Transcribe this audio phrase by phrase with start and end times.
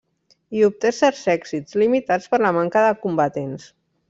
[0.59, 3.71] Hi obté certs èxits, limitats per la manca de combatents.